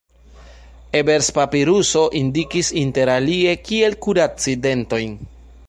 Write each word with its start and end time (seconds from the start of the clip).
Ebers-papiruso 0.99 2.01
indikis 2.21 2.71
interalie 2.85 3.55
kiel 3.69 3.99
kuraci 4.07 4.57
dentojn. 4.65 5.17